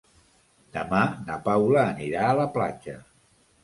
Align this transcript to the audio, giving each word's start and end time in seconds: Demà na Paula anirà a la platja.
Demà 0.77 1.03
na 1.29 1.37
Paula 1.51 1.87
anirà 1.93 2.27
a 2.33 2.37
la 2.45 2.53
platja. 2.61 3.01